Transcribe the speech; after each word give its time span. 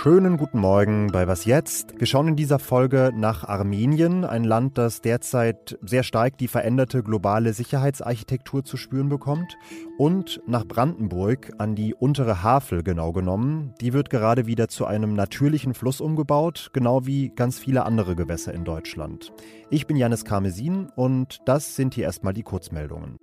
Schönen 0.00 0.36
guten 0.36 0.60
Morgen 0.60 1.08
bei 1.08 1.26
Was 1.26 1.44
jetzt? 1.44 1.98
Wir 1.98 2.06
schauen 2.06 2.28
in 2.28 2.36
dieser 2.36 2.60
Folge 2.60 3.10
nach 3.14 3.42
Armenien, 3.42 4.24
ein 4.24 4.44
Land, 4.44 4.78
das 4.78 5.00
derzeit 5.00 5.76
sehr 5.82 6.04
stark 6.04 6.38
die 6.38 6.46
veränderte 6.46 7.02
globale 7.02 7.52
Sicherheitsarchitektur 7.52 8.64
zu 8.64 8.76
spüren 8.76 9.08
bekommt, 9.08 9.58
und 9.98 10.40
nach 10.46 10.64
Brandenburg 10.64 11.52
an 11.58 11.74
die 11.74 11.94
untere 11.94 12.44
Havel 12.44 12.84
genau 12.84 13.12
genommen. 13.12 13.74
Die 13.80 13.92
wird 13.92 14.08
gerade 14.08 14.46
wieder 14.46 14.68
zu 14.68 14.86
einem 14.86 15.14
natürlichen 15.14 15.74
Fluss 15.74 16.00
umgebaut, 16.00 16.70
genau 16.72 17.04
wie 17.04 17.30
ganz 17.34 17.58
viele 17.58 17.84
andere 17.84 18.14
Gewässer 18.14 18.54
in 18.54 18.64
Deutschland. 18.64 19.32
Ich 19.68 19.88
bin 19.88 19.96
Janis 19.96 20.24
Karmesin 20.24 20.90
und 20.94 21.40
das 21.44 21.74
sind 21.74 21.94
hier 21.94 22.04
erstmal 22.04 22.34
die 22.34 22.44
Kurzmeldungen. 22.44 23.18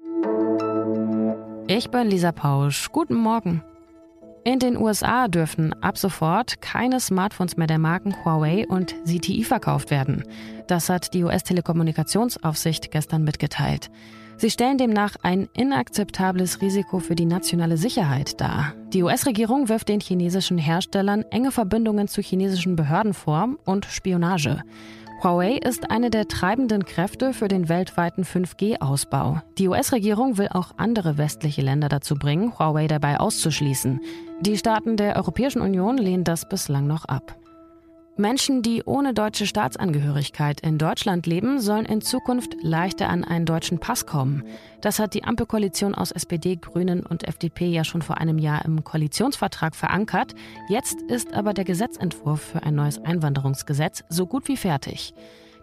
Ich 1.67 1.89
bin 1.89 2.11
Lisa 2.11 2.31
Pausch. 2.31 2.91
Guten 2.91 3.15
Morgen. 3.15 3.63
In 4.43 4.59
den 4.59 4.77
USA 4.77 5.27
dürfen 5.27 5.73
ab 5.81 5.97
sofort 5.97 6.61
keine 6.61 6.99
Smartphones 6.99 7.57
mehr 7.57 7.65
der 7.65 7.79
Marken 7.79 8.15
Huawei 8.23 8.67
und 8.67 8.93
ZTE 9.03 9.41
verkauft 9.43 9.89
werden. 9.89 10.23
Das 10.67 10.89
hat 10.89 11.15
die 11.15 11.23
US-Telekommunikationsaufsicht 11.23 12.91
gestern 12.91 13.23
mitgeteilt. 13.23 13.89
Sie 14.37 14.51
stellen 14.51 14.77
demnach 14.77 15.15
ein 15.23 15.49
inakzeptables 15.55 16.61
Risiko 16.61 16.99
für 16.99 17.15
die 17.15 17.25
nationale 17.25 17.77
Sicherheit 17.77 18.39
dar. 18.39 18.73
Die 18.93 19.01
US-Regierung 19.01 19.67
wirft 19.67 19.89
den 19.89 20.01
chinesischen 20.01 20.59
Herstellern 20.59 21.23
enge 21.31 21.51
Verbindungen 21.51 22.07
zu 22.07 22.21
chinesischen 22.21 22.75
Behörden 22.75 23.15
vor 23.15 23.55
und 23.65 23.85
Spionage. 23.85 24.61
Huawei 25.23 25.57
ist 25.57 25.89
eine 25.89 26.09
der 26.09 26.27
treibenden 26.27 26.85
Kräfte 26.85 27.33
für 27.33 27.47
den 27.47 27.69
weltweiten 27.69 28.23
5G-Ausbau. 28.23 29.41
Die 29.57 29.67
US-Regierung 29.67 30.37
will 30.37 30.49
auch 30.51 30.71
andere 30.77 31.17
westliche 31.17 31.61
Länder 31.61 31.89
dazu 31.89 32.15
bringen, 32.15 32.57
Huawei 32.59 32.87
dabei 32.87 33.19
auszuschließen. 33.19 34.01
Die 34.41 34.57
Staaten 34.57 34.97
der 34.97 35.15
Europäischen 35.15 35.61
Union 35.61 35.97
lehnen 35.97 36.25
das 36.25 36.47
bislang 36.47 36.85
noch 36.85 37.05
ab. 37.05 37.35
Menschen, 38.17 38.61
die 38.61 38.81
ohne 38.85 39.13
deutsche 39.13 39.45
Staatsangehörigkeit 39.45 40.61
in 40.61 40.77
Deutschland 40.77 41.27
leben, 41.27 41.59
sollen 41.59 41.85
in 41.85 41.99
Zukunft 41.99 42.55
leichter 42.61 43.09
an 43.09 43.25
einen 43.25 43.45
deutschen 43.45 43.79
Pass 43.79 44.05
kommen. 44.05 44.45
Das 44.79 44.99
hat 44.99 45.13
die 45.13 45.25
Ampelkoalition 45.25 45.93
aus 45.93 46.11
SPD, 46.11 46.55
Grünen 46.55 47.05
und 47.05 47.27
FDP 47.27 47.67
ja 47.67 47.83
schon 47.83 48.01
vor 48.01 48.17
einem 48.17 48.37
Jahr 48.37 48.63
im 48.63 48.85
Koalitionsvertrag 48.85 49.75
verankert. 49.75 50.33
Jetzt 50.69 51.01
ist 51.01 51.33
aber 51.33 51.53
der 51.53 51.65
Gesetzentwurf 51.65 52.39
für 52.39 52.63
ein 52.63 52.75
neues 52.75 53.03
Einwanderungsgesetz 53.03 54.05
so 54.07 54.25
gut 54.27 54.47
wie 54.47 54.57
fertig. 54.57 55.13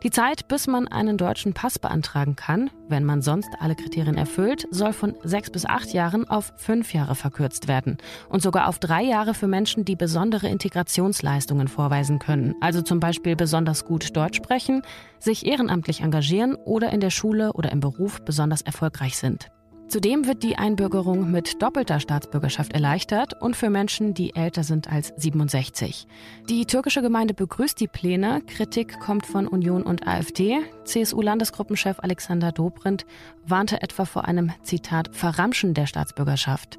Die 0.02 0.10
Zeit, 0.10 0.48
bis 0.48 0.66
man 0.66 0.88
einen 0.88 1.16
deutschen 1.16 1.54
Pass 1.54 1.78
beantragen 1.78 2.34
kann, 2.34 2.70
wenn 2.88 3.04
man 3.04 3.22
sonst 3.22 3.50
alle 3.60 3.76
Kriterien 3.76 4.16
erfüllt, 4.16 4.66
soll 4.72 4.92
von 4.92 5.14
sechs 5.22 5.48
bis 5.48 5.64
acht 5.64 5.92
Jahren 5.92 6.28
auf 6.28 6.52
fünf 6.56 6.92
Jahre 6.92 7.14
verkürzt 7.14 7.68
werden. 7.68 7.98
Und 8.28 8.42
sogar 8.42 8.66
auf 8.68 8.80
drei 8.80 9.02
Jahre 9.02 9.32
für 9.32 9.46
Menschen, 9.46 9.84
die 9.84 9.94
besondere 9.94 10.48
Integrationsleistungen 10.48 11.68
vorweisen 11.68 12.18
können. 12.18 12.56
Also 12.60 12.82
zum 12.82 12.98
Beispiel 12.98 13.36
besonders 13.36 13.84
gut 13.84 14.16
Deutsch 14.16 14.38
sprechen, 14.38 14.82
sich 15.20 15.46
ehrenamtlich 15.46 16.00
engagieren 16.00 16.56
oder 16.56 16.90
in 16.90 16.98
der 16.98 17.10
Schule 17.10 17.52
oder 17.52 17.70
im 17.70 17.78
Beruf 17.78 18.22
besonders 18.24 18.62
erfolgreich 18.62 19.16
sind. 19.16 19.50
Zudem 19.92 20.26
wird 20.26 20.42
die 20.42 20.56
Einbürgerung 20.56 21.30
mit 21.30 21.60
doppelter 21.60 22.00
Staatsbürgerschaft 22.00 22.72
erleichtert 22.72 23.34
und 23.42 23.54
für 23.54 23.68
Menschen, 23.68 24.14
die 24.14 24.34
älter 24.34 24.64
sind 24.64 24.90
als 24.90 25.12
67. 25.18 26.06
Die 26.48 26.64
türkische 26.64 27.02
Gemeinde 27.02 27.34
begrüßt 27.34 27.78
die 27.78 27.88
Pläne. 27.88 28.40
Kritik 28.46 28.98
kommt 29.00 29.26
von 29.26 29.46
Union 29.46 29.82
und 29.82 30.08
AfD. 30.08 30.60
CSU-Landesgruppenchef 30.84 31.98
Alexander 32.00 32.52
Dobrindt 32.52 33.04
warnte 33.46 33.82
etwa 33.82 34.06
vor 34.06 34.24
einem 34.24 34.52
Zitat 34.62 35.14
Verramschen 35.14 35.74
der 35.74 35.84
Staatsbürgerschaft. 35.84 36.78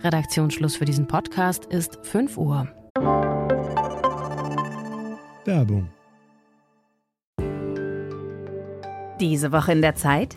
Redaktionsschluss 0.00 0.76
für 0.76 0.84
diesen 0.84 1.06
Podcast 1.06 1.64
ist 1.64 1.98
5 2.02 2.36
Uhr. 2.36 2.68
Werbung. 5.46 5.88
Diese 9.18 9.50
Woche 9.50 9.72
in 9.72 9.80
der 9.80 9.94
Zeit? 9.94 10.36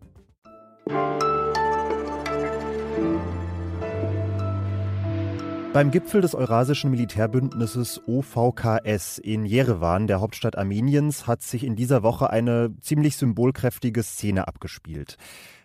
Beim 5.73 5.89
Gipfel 5.89 6.19
des 6.19 6.35
Eurasischen 6.35 6.91
Militärbündnisses 6.91 8.01
OVKS 8.05 9.19
in 9.19 9.45
Jerewan, 9.45 10.05
der 10.05 10.19
Hauptstadt 10.19 10.57
Armeniens, 10.57 11.27
hat 11.27 11.41
sich 11.41 11.63
in 11.63 11.77
dieser 11.77 12.03
Woche 12.03 12.29
eine 12.29 12.75
ziemlich 12.81 13.15
symbolkräftige 13.15 14.03
Szene 14.03 14.49
abgespielt. 14.49 15.15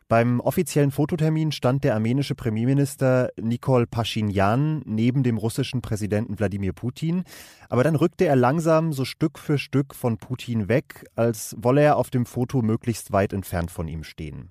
Beim 0.06 0.38
offiziellen 0.38 0.92
Fototermin 0.92 1.50
stand 1.50 1.82
der 1.82 1.94
armenische 1.94 2.36
Premierminister 2.36 3.30
Nikol 3.36 3.88
Pashinyan 3.88 4.82
neben 4.86 5.24
dem 5.24 5.38
russischen 5.38 5.82
Präsidenten 5.82 6.38
Wladimir 6.38 6.72
Putin, 6.72 7.24
aber 7.68 7.82
dann 7.82 7.96
rückte 7.96 8.26
er 8.26 8.36
langsam 8.36 8.92
so 8.92 9.04
Stück 9.04 9.40
für 9.40 9.58
Stück 9.58 9.92
von 9.92 10.18
Putin 10.18 10.68
weg, 10.68 11.04
als 11.16 11.56
wolle 11.58 11.80
er 11.80 11.96
auf 11.96 12.10
dem 12.10 12.26
Foto 12.26 12.62
möglichst 12.62 13.10
weit 13.10 13.32
entfernt 13.32 13.72
von 13.72 13.88
ihm 13.88 14.04
stehen. 14.04 14.50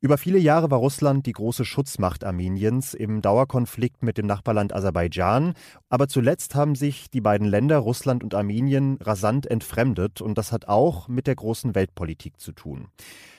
Über 0.00 0.16
viele 0.16 0.38
Jahre 0.38 0.70
war 0.70 0.78
Russland 0.78 1.26
die 1.26 1.32
große 1.32 1.64
Schutzmacht 1.64 2.22
Armeniens 2.22 2.94
im 2.94 3.20
Dauerkonflikt 3.20 4.04
mit 4.04 4.16
dem 4.16 4.26
Nachbarland 4.26 4.72
Aserbaidschan. 4.72 5.54
Aber 5.88 6.06
zuletzt 6.06 6.54
haben 6.54 6.76
sich 6.76 7.10
die 7.10 7.20
beiden 7.20 7.48
Länder, 7.48 7.78
Russland 7.78 8.22
und 8.22 8.32
Armenien, 8.32 8.98
rasant 9.00 9.50
entfremdet. 9.50 10.20
Und 10.20 10.38
das 10.38 10.52
hat 10.52 10.68
auch 10.68 11.08
mit 11.08 11.26
der 11.26 11.34
großen 11.34 11.74
Weltpolitik 11.74 12.38
zu 12.38 12.52
tun. 12.52 12.86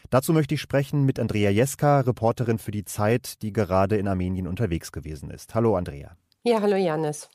Dazu 0.09 0.33
möchte 0.33 0.55
ich 0.55 0.61
sprechen 0.61 1.05
mit 1.05 1.17
Andrea 1.17 1.49
Jeska, 1.49 2.01
Reporterin 2.01 2.57
für 2.57 2.71
die 2.71 2.83
Zeit, 2.83 3.41
die 3.41 3.53
gerade 3.53 3.95
in 3.95 4.09
Armenien 4.09 4.45
unterwegs 4.45 4.91
gewesen 4.91 5.31
ist. 5.31 5.55
Hallo 5.55 5.77
Andrea. 5.77 6.17
Ja, 6.43 6.59
hallo 6.61 6.75
Janis. 6.75 7.29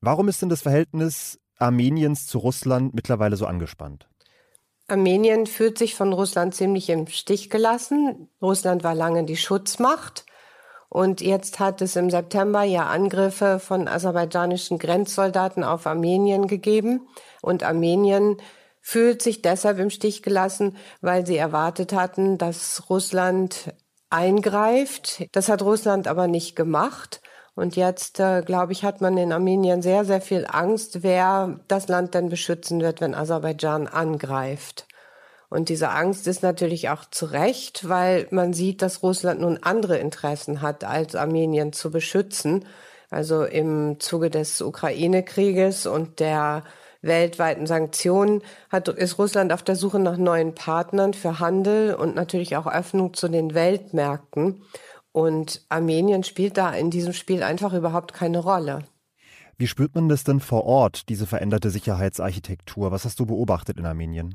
Warum 0.00 0.28
ist 0.28 0.40
denn 0.40 0.48
das 0.48 0.62
Verhältnis 0.62 1.38
Armeniens 1.58 2.26
zu 2.26 2.38
Russland 2.38 2.94
mittlerweile 2.94 3.36
so 3.36 3.44
angespannt? 3.44 4.08
Armenien 4.88 5.46
fühlt 5.46 5.78
sich 5.78 5.94
von 5.94 6.12
Russland 6.12 6.54
ziemlich 6.54 6.88
im 6.90 7.06
Stich 7.08 7.50
gelassen. 7.50 8.28
Russland 8.40 8.84
war 8.84 8.94
lange 8.94 9.24
die 9.24 9.36
Schutzmacht. 9.36 10.24
Und 10.88 11.20
jetzt 11.20 11.58
hat 11.58 11.82
es 11.82 11.96
im 11.96 12.10
September 12.10 12.62
ja 12.62 12.86
Angriffe 12.86 13.58
von 13.58 13.88
aserbaidschanischen 13.88 14.78
Grenzsoldaten 14.78 15.64
auf 15.64 15.86
Armenien 15.86 16.46
gegeben. 16.46 17.08
Und 17.42 17.64
Armenien 17.64 18.36
fühlt 18.80 19.20
sich 19.20 19.42
deshalb 19.42 19.80
im 19.80 19.90
Stich 19.90 20.22
gelassen, 20.22 20.76
weil 21.00 21.26
sie 21.26 21.36
erwartet 21.36 21.92
hatten, 21.92 22.38
dass 22.38 22.88
Russland 22.88 23.74
eingreift. 24.10 25.26
Das 25.32 25.48
hat 25.48 25.62
Russland 25.62 26.06
aber 26.06 26.28
nicht 26.28 26.54
gemacht. 26.54 27.20
Und 27.56 27.74
jetzt, 27.74 28.20
äh, 28.20 28.42
glaube 28.42 28.72
ich, 28.72 28.84
hat 28.84 29.00
man 29.00 29.16
in 29.16 29.32
Armenien 29.32 29.80
sehr, 29.80 30.04
sehr 30.04 30.20
viel 30.20 30.46
Angst, 30.48 31.02
wer 31.02 31.58
das 31.68 31.88
Land 31.88 32.14
denn 32.14 32.28
beschützen 32.28 32.82
wird, 32.82 33.00
wenn 33.00 33.14
Aserbaidschan 33.14 33.86
angreift. 33.88 34.86
Und 35.48 35.70
diese 35.70 35.88
Angst 35.88 36.26
ist 36.26 36.42
natürlich 36.42 36.90
auch 36.90 37.06
zu 37.06 37.24
Recht, 37.24 37.88
weil 37.88 38.26
man 38.30 38.52
sieht, 38.52 38.82
dass 38.82 39.02
Russland 39.02 39.40
nun 39.40 39.58
andere 39.62 39.96
Interessen 39.96 40.60
hat, 40.60 40.84
als 40.84 41.14
Armenien 41.14 41.72
zu 41.72 41.90
beschützen. 41.90 42.66
Also 43.08 43.44
im 43.44 44.00
Zuge 44.00 44.28
des 44.28 44.60
Ukraine-Krieges 44.60 45.86
und 45.86 46.20
der 46.20 46.62
weltweiten 47.00 47.66
Sanktionen 47.66 48.42
hat, 48.68 48.88
ist 48.88 49.18
Russland 49.18 49.52
auf 49.52 49.62
der 49.62 49.76
Suche 49.76 49.98
nach 49.98 50.18
neuen 50.18 50.54
Partnern 50.54 51.14
für 51.14 51.38
Handel 51.38 51.94
und 51.94 52.16
natürlich 52.16 52.56
auch 52.56 52.66
Öffnung 52.66 53.14
zu 53.14 53.28
den 53.28 53.54
Weltmärkten. 53.54 54.62
Und 55.16 55.64
Armenien 55.70 56.24
spielt 56.24 56.58
da 56.58 56.74
in 56.74 56.90
diesem 56.90 57.14
Spiel 57.14 57.42
einfach 57.42 57.72
überhaupt 57.72 58.12
keine 58.12 58.38
Rolle. 58.38 58.80
Wie 59.56 59.66
spürt 59.66 59.94
man 59.94 60.10
das 60.10 60.24
denn 60.24 60.40
vor 60.40 60.64
Ort, 60.64 61.08
diese 61.08 61.26
veränderte 61.26 61.70
Sicherheitsarchitektur? 61.70 62.90
Was 62.90 63.06
hast 63.06 63.18
du 63.18 63.24
beobachtet 63.24 63.78
in 63.78 63.86
Armenien? 63.86 64.34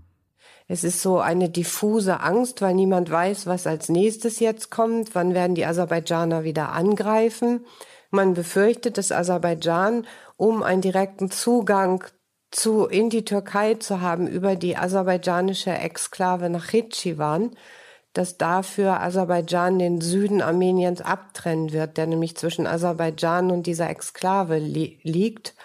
Es 0.68 0.84
ist 0.84 1.04
so 1.04 1.20
eine 1.20 1.50
diffuse 1.50 2.22
Angst, 2.22 2.64
weil 2.64 2.74
niemand 2.74 3.12
weiß, 3.12 3.46
was 3.46 3.68
als 3.68 3.90
nächstes 3.90 4.40
jetzt 4.40 4.72
kommt. 4.72 5.14
Wann 5.14 5.36
werden 5.36 5.54
die 5.54 5.68
Aserbaidschaner 5.68 6.44
wieder 6.44 6.70
angreifen? 6.70 7.64
Man 8.10 8.34
befürchtet, 8.34 8.98
dass 8.98 9.12
Aserbaidschan, 9.12 10.08
um 10.36 10.64
einen 10.64 10.82
direkten 10.82 11.30
Zugang 11.30 12.04
zu, 12.50 12.88
in 12.88 13.12
die 13.12 13.24
Türkei 13.24 13.76
zu 13.76 14.02
haben 14.02 14.26
über 14.26 14.56
die 14.56 14.76
aserbaidschanische 14.76 15.70
Exklave 15.70 16.50
Nachitschewan, 16.50 17.52
dass 18.14 18.38
dafür 18.38 19.02
Aserbaidschan 19.02 19.80
den 19.80 20.02
Süden 20.02 20.42
Armeniens 20.42 21.02
abtrennen 21.02 21.72
wird, 21.72 21.98
der 21.98 22.08
nämlich 22.08 22.36
zwischen 22.36 22.68
Aserbaidschan 22.68 23.52
und 23.52 23.68
dieser 23.68 23.90
Exklave 23.90 24.58
li 24.58 25.00
liegt 25.04 25.56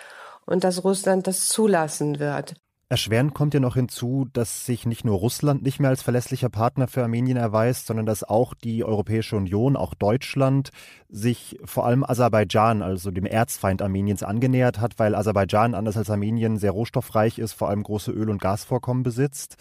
und 0.45 0.65
dass 0.65 0.85
Russland 0.85 1.27
das 1.27 1.49
zulassen 1.49 2.19
wird. 2.19 2.55
Erschwerend 2.89 3.35
kommt 3.35 3.53
ja 3.53 3.59
noch 3.59 3.75
hinzu, 3.75 4.29
dass 4.33 4.65
sich 4.65 4.87
nicht 4.87 5.05
nur 5.05 5.19
Russland 5.19 5.65
nicht 5.65 5.81
mehr 5.81 5.91
als 5.91 6.03
verlässlicher 6.03 6.49
Partner 6.49 6.87
für 6.87 7.03
Armenien 7.03 7.37
erweist, 7.37 7.89
sondern 7.89 8.07
dass 8.07 8.23
auch 8.23 8.55
die 8.55 8.85
Europäische 8.85 9.35
Union, 9.35 9.75
auch 9.75 9.93
Deutschland, 9.95 10.71
sich 11.09 11.59
vor 11.65 11.85
allem 11.85 12.05
Aserbaidschan, 12.05 12.83
also 12.83 13.11
dem 13.11 13.27
Erzfeind 13.27 13.83
Armeniens, 13.83 14.23
angenähert 14.23 14.79
hat, 14.79 15.01
weil 15.01 15.17
Aserbaidschan, 15.17 15.75
anders 15.75 15.97
als 15.97 16.11
Armenien, 16.11 16.59
sehr 16.59 16.71
rohstoffreich 16.71 17.41
ist, 17.41 17.55
vor 17.55 17.71
allem 17.71 17.83
große 17.83 18.13
Öl- 18.13 18.31
und 18.31 18.41
Gasvorkommen 18.41 19.03
besitzt. 19.03 19.57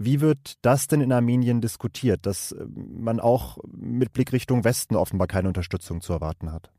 Wie 0.00 0.20
wird 0.20 0.58
das 0.62 0.86
denn 0.86 1.00
in 1.00 1.12
Armenien 1.12 1.60
diskutiert, 1.60 2.24
dass 2.24 2.54
man 2.76 3.18
auch 3.18 3.58
mit 3.66 4.12
Blick 4.12 4.32
Richtung 4.32 4.62
Westen 4.62 4.94
offenbar 4.94 5.26
keine 5.26 5.48
Unterstützung 5.48 6.00
zu 6.00 6.12
erwarten 6.12 6.52
hat? 6.52 6.70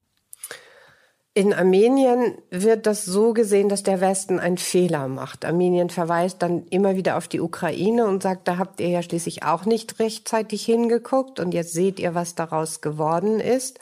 In 1.34 1.54
Armenien 1.54 2.38
wird 2.50 2.86
das 2.86 3.04
so 3.04 3.34
gesehen, 3.34 3.68
dass 3.68 3.84
der 3.84 4.00
Westen 4.00 4.40
einen 4.40 4.58
Fehler 4.58 5.10
macht. 5.10 5.44
Armenien 5.44 5.90
verweist 5.90 6.42
dann 6.42 6.66
immer 6.68 6.96
wieder 6.96 7.18
auf 7.18 7.28
die 7.28 7.42
Ukraine 7.42 8.08
und 8.08 8.24
sagt, 8.24 8.48
da 8.48 8.58
habt 8.58 8.80
ihr 8.80 8.90
ja 8.90 9.04
schließlich 9.04 9.44
auch 9.44 9.66
nicht 9.66 10.00
rechtzeitig 10.00 10.64
hingeguckt 10.64 11.42
und 11.42 11.54
jetzt 11.54 11.74
seht 11.74 12.00
ihr, 12.00 12.16
was 12.16 12.36
daraus 12.36 12.80
geworden 12.80 13.42
ist. 13.42 13.80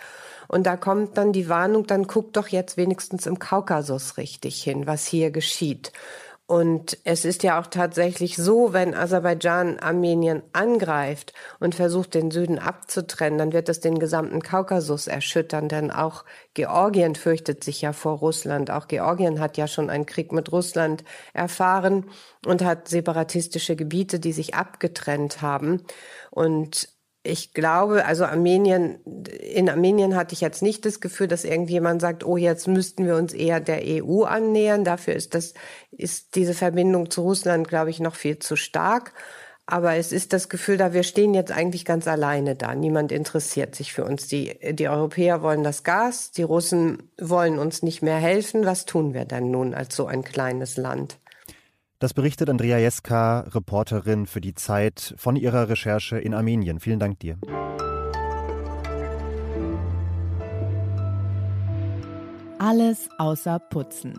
Und 0.48 0.66
da 0.66 0.78
kommt 0.78 1.18
dann 1.18 1.32
die 1.32 1.48
Warnung, 1.48 1.86
dann 1.86 2.08
guckt 2.08 2.38
doch 2.38 2.48
jetzt 2.48 2.76
wenigstens 2.76 3.26
im 3.26 3.38
Kaukasus 3.38 4.18
richtig 4.18 4.64
hin, 4.64 4.88
was 4.88 5.06
hier 5.06 5.30
geschieht. 5.30 5.92
Und 6.50 6.98
es 7.04 7.26
ist 7.26 7.44
ja 7.44 7.60
auch 7.60 7.68
tatsächlich 7.68 8.38
so, 8.38 8.72
wenn 8.72 8.94
Aserbaidschan 8.96 9.80
Armenien 9.80 10.44
angreift 10.54 11.34
und 11.60 11.76
versucht, 11.76 12.14
den 12.14 12.32
Süden 12.32 12.58
abzutrennen, 12.58 13.38
dann 13.38 13.52
wird 13.52 13.68
das 13.68 13.82
den 13.82 14.00
gesamten 14.00 14.42
Kaukasus 14.42 15.08
erschüttern, 15.08 15.68
denn 15.68 15.92
auch 15.92 16.24
Georgien 16.54 17.16
fürchtet 17.16 17.66
sich 17.66 17.82
ja 17.82 17.92
vor 17.92 18.20
Russland. 18.20 18.72
Auch 18.72 18.88
Georgien 18.88 19.42
hat 19.42 19.58
ja 19.58 19.68
schon 19.68 19.90
einen 19.90 20.06
Krieg 20.06 20.32
mit 20.32 20.50
Russland 20.54 21.04
erfahren 21.34 22.06
und 22.46 22.64
hat 22.64 22.88
separatistische 22.88 23.76
Gebiete, 23.76 24.22
die 24.22 24.32
sich 24.32 24.56
abgetrennt 24.56 25.42
haben. 25.42 25.84
Und 26.32 26.88
ich 27.28 27.54
glaube, 27.54 28.06
also 28.06 28.26
Armenien, 28.26 29.00
in 29.04 29.70
Armenien 29.70 30.16
hatte 30.16 30.34
ich 30.34 30.42
jetzt 30.42 30.62
nicht 30.62 30.86
das 30.86 31.00
Gefühl, 31.00 31.28
dass 31.28 31.44
irgendjemand 31.44 32.02
sagt, 32.02 32.26
oh, 32.26 32.38
jetzt 32.38 32.68
müssten 32.68 33.06
wir 33.06 33.16
uns 33.16 33.34
eher 33.34 33.60
der 33.60 33.82
EU 33.84 34.24
annähern. 34.24 34.84
Dafür 34.84 35.14
ist 35.14 35.36
das, 35.36 35.54
ist 35.92 36.36
diese 36.36 36.54
Verbindung 36.54 37.12
zu 37.12 37.22
Russland, 37.22 37.68
glaube 37.68 37.90
ich, 37.90 38.00
noch 38.00 38.16
viel 38.16 38.40
zu 38.40 38.56
stark. 38.56 39.14
Aber 39.70 39.96
es 39.96 40.14
ist 40.14 40.32
das 40.32 40.48
Gefühl 40.48 40.78
da, 40.78 40.94
wir 40.94 41.04
stehen 41.04 41.34
jetzt 41.34 41.52
eigentlich 41.52 41.84
ganz 41.84 42.08
alleine 42.08 42.56
da. 42.56 42.74
Niemand 42.74 43.12
interessiert 43.12 43.76
sich 43.76 43.92
für 43.92 44.06
uns. 44.06 44.28
Die, 44.28 44.58
die 44.72 44.88
Europäer 44.88 45.42
wollen 45.42 45.64
das 45.64 45.84
Gas, 45.84 46.32
die 46.32 46.44
Russen 46.44 47.12
wollen 47.20 47.60
uns 47.60 47.84
nicht 47.84 48.02
mehr 48.02 48.16
helfen. 48.16 48.66
Was 48.66 48.86
tun 48.86 49.14
wir 49.14 49.26
denn 49.26 49.52
nun 49.52 49.74
als 49.74 49.94
so 49.94 50.06
ein 50.06 50.24
kleines 50.24 50.78
Land? 50.78 51.20
Das 52.00 52.14
berichtet 52.14 52.48
Andrea 52.48 52.78
Jeska, 52.78 53.40
Reporterin 53.40 54.28
für 54.28 54.40
die 54.40 54.54
Zeit, 54.54 55.16
von 55.18 55.36
ihrer 55.36 55.68
Recherche 55.68 56.20
in 56.20 56.36
Armenien. 56.36 56.80
Vielen 56.80 57.00
Dank 57.00 57.18
dir. 57.18 57.40
Alles 62.60 63.10
außer 63.18 63.58
Putzen. 63.58 64.14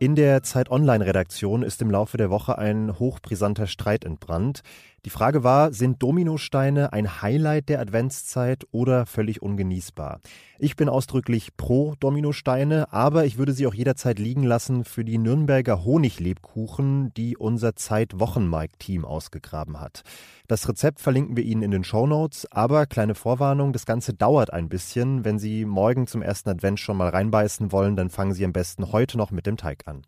In 0.00 0.16
der 0.16 0.42
Zeit 0.42 0.68
Online-Redaktion 0.68 1.62
ist 1.62 1.80
im 1.80 1.92
Laufe 1.92 2.16
der 2.16 2.28
Woche 2.28 2.58
ein 2.58 2.98
hochbrisanter 2.98 3.68
Streit 3.68 4.04
entbrannt. 4.04 4.62
Die 5.06 5.10
Frage 5.10 5.44
war, 5.44 5.72
sind 5.72 6.02
Dominosteine 6.02 6.92
ein 6.92 7.22
Highlight 7.22 7.68
der 7.68 7.78
Adventszeit 7.78 8.66
oder 8.72 9.06
völlig 9.06 9.40
ungenießbar? 9.40 10.18
Ich 10.58 10.74
bin 10.74 10.88
ausdrücklich 10.88 11.56
pro 11.56 11.94
Dominosteine, 12.00 12.92
aber 12.92 13.24
ich 13.24 13.38
würde 13.38 13.52
sie 13.52 13.68
auch 13.68 13.74
jederzeit 13.74 14.18
liegen 14.18 14.42
lassen 14.42 14.82
für 14.82 15.04
die 15.04 15.18
Nürnberger 15.18 15.84
Honiglebkuchen, 15.84 17.14
die 17.14 17.36
unser 17.36 17.76
Zeit-Wochenmarkt-Team 17.76 19.04
ausgegraben 19.04 19.78
hat. 19.78 20.02
Das 20.48 20.68
Rezept 20.68 20.98
verlinken 20.98 21.36
wir 21.36 21.44
Ihnen 21.44 21.62
in 21.62 21.70
den 21.70 21.84
Shownotes, 21.84 22.50
aber 22.50 22.86
kleine 22.86 23.14
Vorwarnung, 23.14 23.72
das 23.72 23.86
Ganze 23.86 24.12
dauert 24.12 24.52
ein 24.52 24.68
bisschen. 24.68 25.24
Wenn 25.24 25.38
Sie 25.38 25.66
morgen 25.66 26.08
zum 26.08 26.20
ersten 26.20 26.48
Advent 26.48 26.80
schon 26.80 26.96
mal 26.96 27.10
reinbeißen 27.10 27.70
wollen, 27.70 27.94
dann 27.94 28.10
fangen 28.10 28.34
Sie 28.34 28.44
am 28.44 28.52
besten 28.52 28.90
heute 28.90 29.18
noch 29.18 29.30
mit 29.30 29.46
dem 29.46 29.56
Teig 29.56 29.84
an. 29.86 30.02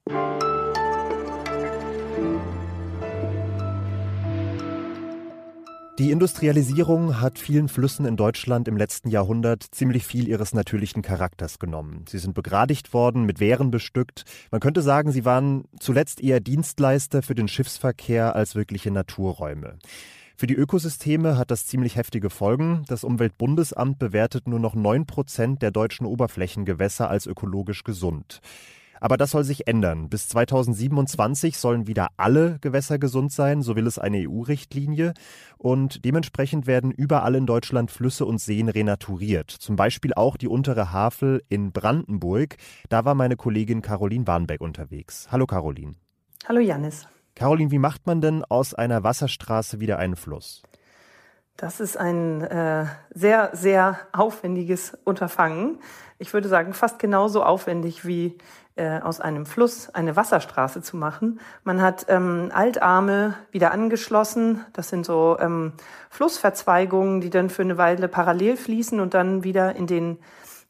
Die 5.99 6.13
Industrialisierung 6.13 7.21
hat 7.21 7.41
vielen 7.41 7.69
Flüssen 7.69 8.07
in 8.07 8.17
Deutschland 8.17 8.69
im 8.69 8.77
letzten 8.77 9.09
Jahrhundert 9.09 9.65
ziemlich 9.73 10.07
viel 10.07 10.29
ihres 10.29 10.55
natürlichen 10.55 11.03
Charakters 11.03 11.59
genommen. 11.59 12.05
Sie 12.09 12.19
sind 12.19 12.35
begradigt 12.35 12.93
worden, 12.93 13.25
mit 13.25 13.41
Wehren 13.41 13.73
bestückt. 13.73 14.23
Man 14.53 14.61
könnte 14.61 14.81
sagen, 14.81 15.11
sie 15.11 15.25
waren 15.25 15.65
zuletzt 15.81 16.23
eher 16.23 16.39
Dienstleister 16.39 17.21
für 17.21 17.35
den 17.35 17.49
Schiffsverkehr 17.49 18.37
als 18.37 18.55
wirkliche 18.55 18.93
Naturräume. 18.93 19.81
Für 20.37 20.47
die 20.47 20.55
Ökosysteme 20.55 21.37
hat 21.37 21.51
das 21.51 21.67
ziemlich 21.67 21.97
heftige 21.97 22.31
Folgen. 22.31 22.85
Das 22.87 23.03
Umweltbundesamt 23.03 23.99
bewertet 23.99 24.47
nur 24.47 24.61
noch 24.61 24.77
neun 24.77 25.05
Prozent 25.05 25.63
der 25.63 25.73
deutschen 25.73 26.07
Oberflächengewässer 26.07 27.11
als 27.11 27.27
ökologisch 27.27 27.83
gesund. 27.83 28.41
Aber 29.01 29.17
das 29.17 29.31
soll 29.33 29.45
sich 29.45 29.67
ändern. 29.67 30.09
Bis 30.09 30.29
2027 30.29 31.59
sollen 31.59 31.87
wieder 31.87 32.09
alle 32.17 32.59
Gewässer 32.61 32.99
gesund 32.99 33.33
sein, 33.33 33.63
so 33.63 33.77
will 33.77 33.87
es 33.87 33.99
eine 33.99 34.29
EU-Richtlinie. 34.29 35.15
Und 35.57 36.05
dementsprechend 36.05 36.67
werden 36.67 36.91
überall 36.91 37.35
in 37.35 37.47
Deutschland 37.47 37.91
Flüsse 37.91 38.25
und 38.25 38.41
Seen 38.41 38.69
renaturiert. 38.69 39.51
Zum 39.51 39.77
Beispiel 39.77 40.15
auch 40.15 40.37
die 40.37 40.49
untere 40.49 40.93
Havel 40.93 41.43
in 41.49 41.73
Brandenburg. 41.73 42.57
Da 42.89 43.05
war 43.05 43.15
meine 43.15 43.37
Kollegin 43.37 43.83
Caroline 43.83 44.27
Warnbeck 44.27 44.61
unterwegs. 44.61 45.29
Hallo 45.31 45.47
Caroline. 45.47 45.95
Hallo 46.47 46.61
Janis. 46.61 47.07
Caroline, 47.35 47.71
wie 47.71 47.79
macht 47.79 48.07
man 48.07 48.21
denn 48.21 48.45
aus 48.45 48.75
einer 48.75 49.05
Wasserstraße 49.05 49.79
wieder 49.79 49.99
einen 49.99 50.17
Fluss? 50.17 50.63
Das 51.59 51.81
ist 51.81 51.97
ein 51.97 52.43
äh, 52.43 52.87
sehr, 53.13 53.51
sehr 53.53 53.99
aufwendiges 54.13 54.97
Unterfangen. 55.03 55.81
Ich 56.21 56.33
würde 56.33 56.47
sagen, 56.47 56.73
fast 56.73 57.01
genauso 57.01 57.43
aufwendig 57.43 58.07
wie 58.07 58.39
äh, 58.77 59.01
aus 59.01 59.21
einem 59.21 59.45
Fluss 59.45 59.93
eine 59.93 60.15
Wasserstraße 60.15 60.83
zu 60.83 60.97
machen. 60.97 61.41
Man 61.65 61.83
hat 61.83 62.07
ähm, 62.09 62.53
Altarme 62.55 63.35
wieder 63.51 63.73
angeschlossen. 63.73 64.65
Das 64.73 64.89
sind 64.89 65.05
so 65.05 65.37
ähm, 65.41 65.73
Flussverzweigungen, 66.11 67.21
die 67.21 67.31
dann 67.31 67.51
für 67.51 67.63
eine 67.63 67.77
Weile 67.77 68.07
parallel 68.07 68.57
fließen 68.57 69.01
und 69.01 69.15
dann 69.15 69.43
wieder 69.43 69.75
in 69.75 69.89
den, 69.89 70.19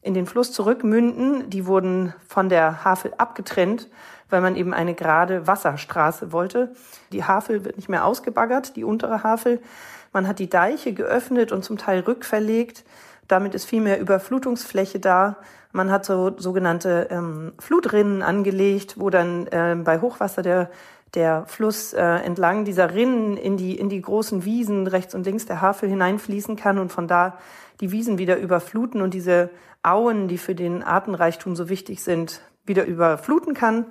in 0.01 0.15
den 0.15 0.25
Fluss 0.25 0.51
zurückmünden. 0.53 1.51
Die 1.51 1.67
wurden 1.67 2.15
von 2.27 2.49
der 2.49 2.83
Havel 2.83 3.13
abgetrennt, 3.15 3.89
weil 4.31 4.41
man 4.41 4.55
eben 4.55 4.73
eine 4.73 4.95
gerade 4.95 5.45
Wasserstraße 5.45 6.31
wollte. 6.31 6.73
Die 7.11 7.25
Havel 7.25 7.63
wird 7.63 7.75
nicht 7.75 7.89
mehr 7.89 8.05
ausgebaggert, 8.05 8.75
die 8.75 8.83
untere 8.83 9.21
Havel. 9.21 9.61
Man 10.11 10.27
hat 10.27 10.39
die 10.39 10.49
Deiche 10.49 10.93
geöffnet 10.93 11.51
und 11.51 11.63
zum 11.63 11.77
Teil 11.77 11.99
rückverlegt. 12.01 12.83
Damit 13.27 13.53
ist 13.53 13.65
viel 13.65 13.81
mehr 13.81 13.99
Überflutungsfläche 13.99 14.99
da. 14.99 15.37
Man 15.71 15.91
hat 15.91 16.05
so 16.05 16.33
sogenannte 16.37 17.07
ähm, 17.11 17.53
Flutrinnen 17.59 18.23
angelegt, 18.23 18.95
wo 18.97 19.09
dann 19.09 19.47
äh, 19.47 19.75
bei 19.83 20.01
Hochwasser 20.01 20.41
der 20.41 20.69
der 21.15 21.45
Fluss 21.47 21.93
äh, 21.93 22.03
entlang 22.03 22.65
dieser 22.65 22.93
Rinnen 22.93 23.35
in 23.35 23.57
die 23.57 23.77
in 23.77 23.89
die 23.89 24.01
großen 24.01 24.45
Wiesen 24.45 24.87
rechts 24.87 25.15
und 25.15 25.25
links 25.25 25.45
der 25.45 25.61
Havel 25.61 25.89
hineinfließen 25.89 26.55
kann 26.55 26.77
und 26.77 26.91
von 26.91 27.07
da 27.07 27.37
die 27.81 27.91
Wiesen 27.91 28.17
wieder 28.17 28.37
überfluten 28.37 29.01
und 29.01 29.13
diese 29.13 29.49
Auen, 29.81 30.27
die 30.27 30.37
für 30.37 30.55
den 30.55 30.83
Artenreichtum 30.83 31.55
so 31.55 31.69
wichtig 31.69 32.03
sind, 32.03 32.41
wieder 32.65 32.85
überfluten 32.85 33.53
kann. 33.53 33.85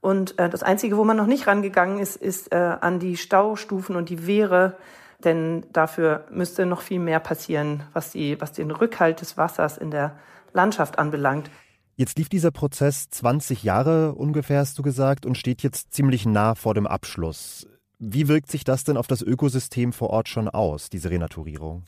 Und 0.00 0.38
äh, 0.38 0.48
das 0.48 0.62
Einzige, 0.62 0.96
wo 0.96 1.04
man 1.04 1.16
noch 1.16 1.26
nicht 1.26 1.46
rangegangen 1.46 1.98
ist, 1.98 2.16
ist 2.16 2.52
äh, 2.52 2.76
an 2.80 2.98
die 3.00 3.16
Staustufen 3.16 3.96
und 3.96 4.08
die 4.08 4.26
Wehre, 4.26 4.76
denn 5.24 5.66
dafür 5.72 6.26
müsste 6.30 6.66
noch 6.66 6.80
viel 6.80 7.00
mehr 7.00 7.20
passieren, 7.20 7.82
was, 7.92 8.12
die, 8.12 8.40
was 8.40 8.52
den 8.52 8.70
Rückhalt 8.70 9.20
des 9.20 9.36
Wassers 9.36 9.78
in 9.78 9.90
der 9.90 10.16
Landschaft 10.52 10.98
anbelangt. 10.98 11.50
Jetzt 11.96 12.16
lief 12.16 12.28
dieser 12.28 12.50
Prozess 12.50 13.10
20 13.10 13.62
Jahre 13.62 14.14
ungefähr, 14.14 14.60
hast 14.60 14.78
du 14.78 14.82
gesagt, 14.82 15.26
und 15.26 15.36
steht 15.36 15.62
jetzt 15.62 15.92
ziemlich 15.92 16.24
nah 16.24 16.54
vor 16.54 16.74
dem 16.74 16.86
Abschluss. 16.86 17.66
Wie 17.98 18.28
wirkt 18.28 18.50
sich 18.50 18.64
das 18.64 18.84
denn 18.84 18.96
auf 18.96 19.06
das 19.06 19.20
Ökosystem 19.20 19.92
vor 19.92 20.08
Ort 20.08 20.28
schon 20.28 20.48
aus, 20.48 20.88
diese 20.88 21.10
Renaturierung? 21.10 21.84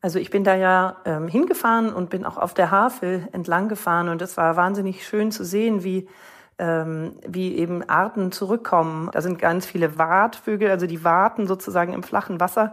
Also 0.00 0.18
ich 0.18 0.30
bin 0.30 0.44
da 0.44 0.56
ja 0.56 0.96
ähm, 1.04 1.28
hingefahren 1.28 1.92
und 1.92 2.08
bin 2.08 2.24
auch 2.24 2.38
auf 2.38 2.54
der 2.54 2.70
Havel 2.70 3.28
entlang 3.32 3.68
gefahren 3.68 4.08
und 4.08 4.22
es 4.22 4.38
war 4.38 4.56
wahnsinnig 4.56 5.06
schön 5.06 5.30
zu 5.30 5.44
sehen, 5.44 5.84
wie 5.84 6.08
ähm, 6.60 7.14
wie 7.26 7.56
eben 7.56 7.88
Arten 7.88 8.30
zurückkommen. 8.32 9.08
Da 9.12 9.22
sind 9.22 9.38
ganz 9.38 9.64
viele 9.64 9.98
Wartvögel, 9.98 10.70
also 10.70 10.86
die 10.86 11.02
warten 11.02 11.46
sozusagen 11.46 11.94
im 11.94 12.02
flachen 12.02 12.38
Wasser 12.38 12.72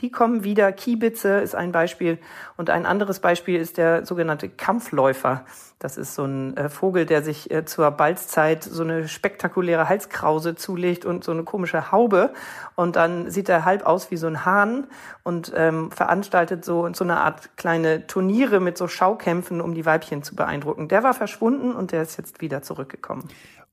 die 0.00 0.10
kommen 0.10 0.44
wieder. 0.44 0.72
Kiebitze 0.72 1.38
ist 1.38 1.54
ein 1.54 1.72
Beispiel. 1.72 2.18
Und 2.56 2.70
ein 2.70 2.86
anderes 2.86 3.20
Beispiel 3.20 3.60
ist 3.60 3.78
der 3.78 4.04
sogenannte 4.04 4.48
Kampfläufer. 4.48 5.44
Das 5.78 5.98
ist 5.98 6.14
so 6.14 6.24
ein 6.24 6.56
äh, 6.56 6.68
Vogel, 6.68 7.04
der 7.04 7.22
sich 7.22 7.50
äh, 7.50 7.64
zur 7.64 7.90
Balzzeit 7.90 8.64
so 8.64 8.82
eine 8.82 9.08
spektakuläre 9.08 9.88
Halskrause 9.88 10.54
zulegt 10.54 11.04
und 11.04 11.22
so 11.24 11.32
eine 11.32 11.44
komische 11.44 11.92
Haube. 11.92 12.32
Und 12.74 12.96
dann 12.96 13.30
sieht 13.30 13.48
er 13.48 13.64
halb 13.64 13.84
aus 13.84 14.10
wie 14.10 14.16
so 14.16 14.26
ein 14.26 14.44
Hahn 14.44 14.86
und 15.22 15.52
ähm, 15.54 15.90
veranstaltet 15.90 16.64
so, 16.64 16.90
so 16.92 17.04
eine 17.04 17.18
Art 17.18 17.56
kleine 17.56 18.06
Turniere 18.06 18.60
mit 18.60 18.78
so 18.78 18.88
Schaukämpfen, 18.88 19.60
um 19.60 19.74
die 19.74 19.84
Weibchen 19.84 20.22
zu 20.22 20.34
beeindrucken. 20.34 20.88
Der 20.88 21.02
war 21.02 21.14
verschwunden 21.14 21.72
und 21.72 21.92
der 21.92 22.02
ist 22.02 22.16
jetzt 22.16 22.40
wieder 22.40 22.62
zurückgekommen. 22.62 23.28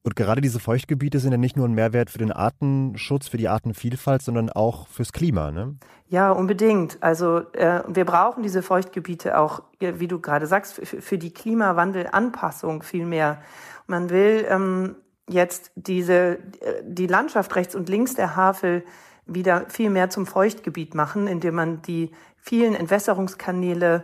Und 0.05 0.17
gerade 0.17 0.41
diese 0.41 0.59
Feuchtgebiete 0.59 1.19
sind 1.19 1.31
ja 1.31 1.37
nicht 1.37 1.55
nur 1.55 1.65
ein 1.65 1.73
Mehrwert 1.73 2.09
für 2.09 2.17
den 2.17 2.33
Artenschutz, 2.33 3.29
für 3.29 3.37
die 3.37 3.47
Artenvielfalt, 3.47 4.21
sondern 4.21 4.49
auch 4.49 4.87
fürs 4.87 5.13
Klima, 5.13 5.51
ne? 5.51 5.77
Ja, 6.09 6.31
unbedingt. 6.31 6.97
Also 7.01 7.39
äh, 7.53 7.83
wir 7.87 8.03
brauchen 8.03 8.43
diese 8.43 8.61
Feuchtgebiete 8.61 9.37
auch, 9.39 9.63
wie 9.79 10.07
du 10.07 10.19
gerade 10.19 10.45
sagst, 10.45 10.73
für, 10.85 11.17
die 11.17 11.33
Klimawandelanpassung 11.33 12.83
viel 12.83 13.05
mehr. 13.05 13.41
Man 13.87 14.09
will 14.09 14.45
ähm, 14.49 14.95
jetzt 15.29 15.71
diese 15.75 16.39
die 16.83 17.07
Landschaft 17.07 17.55
rechts 17.55 17.73
und 17.73 17.87
links 17.87 18.13
der 18.13 18.35
Havel 18.35 18.83
wieder 19.25 19.69
viel 19.69 19.89
mehr 19.89 20.09
zum 20.09 20.25
Feuchtgebiet 20.25 20.95
machen, 20.95 21.27
indem 21.27 21.55
man 21.55 21.81
die 21.81 22.11
vielen 22.37 22.75
Entwässerungskanäle 22.75 24.03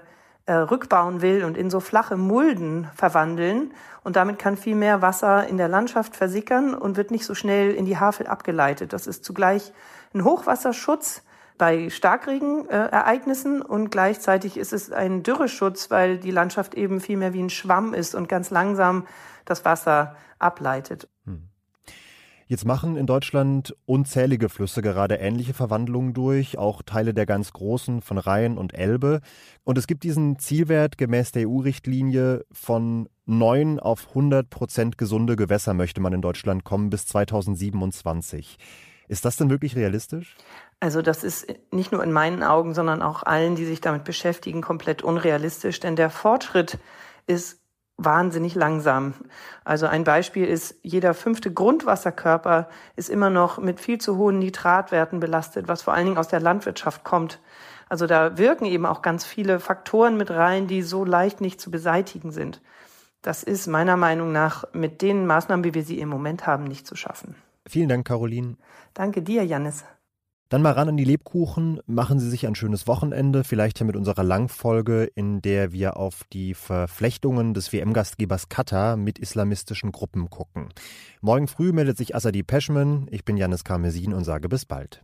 äh, 0.49 0.53
rückbauen 0.53 1.21
will 1.21 1.43
und 1.45 1.55
in 1.57 1.69
so 1.69 1.79
flache 1.79 2.17
Mulden 2.17 2.87
verwandeln. 2.95 3.71
Und 4.03 4.15
damit 4.15 4.39
kann 4.39 4.57
viel 4.57 4.73
mehr 4.73 4.99
Wasser 4.99 5.45
in 5.45 5.57
der 5.57 5.67
Landschaft 5.67 6.15
versickern 6.15 6.73
und 6.73 6.97
wird 6.97 7.11
nicht 7.11 7.23
so 7.23 7.35
schnell 7.35 7.71
in 7.75 7.85
die 7.85 7.99
Havel 7.99 8.25
abgeleitet. 8.25 8.91
Das 8.91 9.05
ist 9.05 9.23
zugleich 9.23 9.71
ein 10.11 10.23
Hochwasserschutz 10.23 11.21
bei 11.59 11.91
Starkregenereignissen 11.91 13.61
und 13.61 13.91
gleichzeitig 13.91 14.57
ist 14.57 14.73
es 14.73 14.91
ein 14.91 15.21
Dürreschutz, 15.21 15.91
weil 15.91 16.17
die 16.17 16.31
Landschaft 16.31 16.73
eben 16.73 16.99
viel 16.99 17.17
mehr 17.17 17.33
wie 17.33 17.43
ein 17.43 17.51
Schwamm 17.51 17.93
ist 17.93 18.15
und 18.15 18.27
ganz 18.27 18.49
langsam 18.49 19.05
das 19.45 19.65
Wasser 19.65 20.15
ableitet. 20.39 21.09
Jetzt 22.49 22.65
machen 22.65 22.97
in 22.97 23.05
Deutschland 23.05 23.75
unzählige 23.85 24.49
Flüsse 24.49 24.81
gerade 24.81 25.17
ähnliche 25.17 25.53
Verwandlungen 25.53 26.15
durch, 26.15 26.57
auch 26.57 26.81
Teile 26.81 27.13
der 27.13 27.27
ganz 27.27 27.53
großen 27.53 28.01
von 28.01 28.17
Rhein 28.17 28.57
und 28.57 28.73
Elbe. 28.73 29.21
Und 29.63 29.77
es 29.77 29.85
gibt 29.85 30.01
diesen 30.01 30.39
Zielwert 30.39 30.97
gemäß 30.97 31.31
der 31.31 31.47
EU-Richtlinie 31.47 32.43
von 32.51 33.07
9 33.27 33.79
auf 33.79 34.07
100 34.07 34.49
Prozent 34.49 34.97
gesunde 34.97 35.35
Gewässer 35.35 35.75
möchte 35.75 36.01
man 36.01 36.11
in 36.11 36.23
Deutschland 36.23 36.63
kommen 36.63 36.89
bis 36.89 37.05
2027. 37.05 38.57
Ist 39.07 39.25
das 39.25 39.37
denn 39.37 39.51
wirklich 39.51 39.75
realistisch? 39.75 40.35
Also 40.79 41.03
das 41.03 41.23
ist 41.23 41.53
nicht 41.71 41.91
nur 41.91 42.03
in 42.03 42.11
meinen 42.11 42.41
Augen, 42.41 42.73
sondern 42.73 43.03
auch 43.03 43.21
allen, 43.21 43.57
die 43.57 43.65
sich 43.65 43.79
damit 43.79 44.05
beschäftigen, 44.05 44.63
komplett 44.63 45.03
unrealistisch, 45.03 45.79
denn 45.81 45.95
der 45.95 46.09
Fortschritt 46.09 46.79
ist 47.27 47.59
wahnsinnig 47.99 48.55
langsam. 48.55 49.13
Also 49.63 49.85
ein 49.85 50.03
Beispiel 50.03 50.45
ist, 50.45 50.75
jeder 50.81 51.13
fünfte 51.13 51.51
Grundwasserkörper 51.51 52.69
ist 52.95 53.09
immer 53.09 53.29
noch 53.29 53.59
mit 53.59 53.79
viel 53.79 53.99
zu 53.99 54.17
hohen 54.17 54.39
Nitratwerten 54.39 55.19
belastet, 55.19 55.67
was 55.67 55.81
vor 55.81 55.93
allen 55.93 56.05
Dingen 56.05 56.17
aus 56.17 56.27
der 56.27 56.39
Landwirtschaft 56.39 57.03
kommt. 57.03 57.39
Also 57.89 58.07
da 58.07 58.37
wirken 58.37 58.65
eben 58.65 58.85
auch 58.85 59.01
ganz 59.01 59.25
viele 59.25 59.59
Faktoren 59.59 60.15
mit 60.15 60.31
rein, 60.31 60.67
die 60.67 60.81
so 60.81 61.03
leicht 61.03 61.41
nicht 61.41 61.59
zu 61.59 61.71
beseitigen 61.71 62.31
sind. 62.31 62.61
Das 63.21 63.43
ist 63.43 63.67
meiner 63.67 63.97
Meinung 63.97 64.31
nach 64.31 64.63
mit 64.73 65.01
den 65.01 65.25
Maßnahmen, 65.27 65.65
wie 65.65 65.73
wir 65.73 65.83
sie 65.83 65.99
im 65.99 66.09
Moment 66.09 66.47
haben, 66.47 66.63
nicht 66.63 66.87
zu 66.87 66.95
schaffen. 66.95 67.35
Vielen 67.67 67.89
Dank, 67.89 68.07
Caroline. 68.07 68.55
Danke 68.93 69.21
dir, 69.21 69.43
Janis. 69.43 69.83
Dann 70.49 70.63
mal 70.63 70.71
ran 70.71 70.89
an 70.89 70.97
die 70.97 71.03
Lebkuchen, 71.03 71.79
machen 71.85 72.19
Sie 72.19 72.27
sich 72.27 72.47
ein 72.47 72.55
schönes 72.55 72.87
Wochenende, 72.87 73.43
vielleicht 73.43 73.79
ja 73.79 73.85
mit 73.85 73.95
unserer 73.95 74.23
Langfolge, 74.23 75.03
in 75.03 75.43
der 75.43 75.71
wir 75.71 75.95
auf 75.95 76.23
die 76.33 76.55
Verflechtungen 76.55 77.53
des 77.53 77.71
WM-Gastgebers 77.71 78.49
Katar 78.49 78.97
mit 78.97 79.19
islamistischen 79.19 79.91
Gruppen 79.91 80.31
gucken. 80.31 80.69
Morgen 81.21 81.47
früh 81.47 81.71
meldet 81.71 81.99
sich 81.99 82.15
Asadi 82.15 82.41
Peschman, 82.41 83.07
ich 83.11 83.25
bin 83.25 83.37
Janis 83.37 83.63
Karmesin 83.63 84.11
und 84.11 84.23
sage 84.23 84.49
bis 84.49 84.65
bald. 84.65 85.03